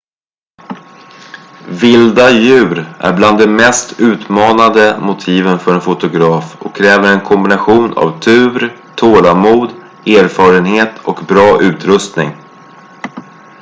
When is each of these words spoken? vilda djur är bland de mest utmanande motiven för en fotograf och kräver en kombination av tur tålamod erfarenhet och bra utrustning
vilda 1.81 2.29
djur 2.31 2.85
är 2.99 3.13
bland 3.13 3.37
de 3.39 3.47
mest 3.47 3.99
utmanande 3.99 4.97
motiven 5.01 5.59
för 5.59 5.75
en 5.75 5.81
fotograf 5.81 6.61
och 6.61 6.75
kräver 6.75 7.11
en 7.13 7.21
kombination 7.21 7.93
av 7.97 8.19
tur 8.19 8.75
tålamod 8.95 9.69
erfarenhet 10.05 10.91
och 11.05 11.19
bra 11.27 11.61
utrustning 11.61 12.29